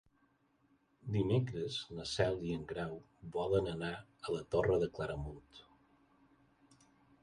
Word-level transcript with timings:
Dimecres 1.15 1.77
na 1.99 2.07
Cel 2.13 2.41
i 2.49 2.57
en 2.61 2.65
Grau 2.73 2.97
volen 3.39 3.71
anar 3.77 3.95
a 4.01 4.37
la 4.39 4.45
Torre 4.57 4.83
de 4.87 4.93
Claramunt. 4.99 5.67